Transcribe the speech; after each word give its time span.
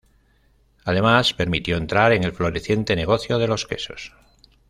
Además 0.83 1.35
permitió 1.35 1.77
entrar 1.77 2.11
en 2.13 2.23
el 2.23 2.31
floreciente 2.31 2.95
negocio 2.95 3.37
de 3.37 3.45
los 3.47 3.67
quesos. 3.67 4.13